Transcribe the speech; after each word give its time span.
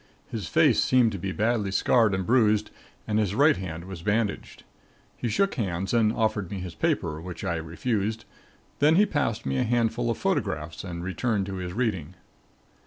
His 0.31 0.47
face 0.47 0.81
seemed 0.83 1.11
to 1.11 1.19
be 1.19 1.31
badly 1.31 1.69
scarred 1.69 2.15
and 2.15 2.25
bruised 2.25 2.71
and 3.07 3.19
his 3.19 3.35
right 3.35 3.55
hand 3.55 3.85
was 3.85 4.01
bandaged. 4.01 4.63
He 5.15 5.27
shook 5.29 5.53
hands 5.53 5.93
and 5.93 6.11
offered 6.11 6.49
me 6.49 6.59
his 6.59 6.73
paper, 6.73 7.21
which 7.21 7.43
I 7.43 7.57
refused. 7.57 8.25
Then 8.79 8.95
he 8.95 9.05
passed 9.05 9.45
me 9.45 9.59
a 9.59 9.63
handful 9.63 10.09
of 10.09 10.17
photographs 10.17 10.83
and 10.83 11.03
returned 11.03 11.45
to 11.45 11.57
his 11.57 11.73
reading. 11.73 12.15